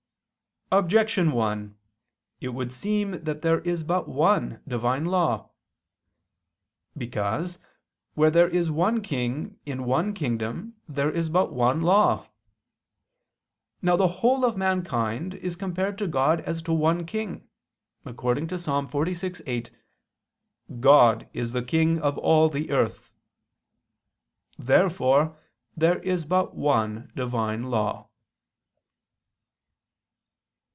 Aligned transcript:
Objection 0.73 1.33
1: 1.33 1.75
It 2.39 2.47
would 2.47 2.71
seem 2.71 3.21
that 3.25 3.41
there 3.41 3.59
is 3.59 3.83
but 3.83 4.07
one 4.07 4.61
Divine 4.65 5.03
law. 5.03 5.49
Because, 6.97 7.59
where 8.13 8.31
there 8.31 8.47
is 8.47 8.71
one 8.71 9.01
king 9.01 9.59
in 9.65 9.83
one 9.83 10.13
kingdom 10.13 10.77
there 10.87 11.11
is 11.11 11.27
but 11.27 11.51
one 11.51 11.81
law. 11.81 12.25
Now 13.81 13.97
the 13.97 14.07
whole 14.23 14.45
of 14.45 14.55
mankind 14.55 15.33
is 15.33 15.57
compared 15.57 15.97
to 15.97 16.07
God 16.07 16.39
as 16.39 16.61
to 16.61 16.71
one 16.71 17.05
king, 17.05 17.49
according 18.05 18.47
to 18.47 18.55
Ps. 18.55 18.67
46:8: 18.67 19.71
"God 20.79 21.27
is 21.33 21.51
the 21.51 21.65
King 21.65 21.99
of 21.99 22.17
all 22.17 22.47
the 22.47 22.71
earth." 22.71 23.11
Therefore 24.57 25.37
there 25.75 25.99
is 25.99 26.23
but 26.23 26.55
one 26.55 27.11
Divine 27.13 27.63
law. 27.63 28.07